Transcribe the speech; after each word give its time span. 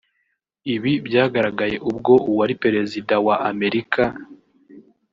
Ibi 0.73 0.91
byagaragaye 1.07 1.75
ubwo 1.89 2.13
uwari 2.29 2.53
perezida 2.63 3.15
wa 3.25 3.35
Amerika 3.49 4.03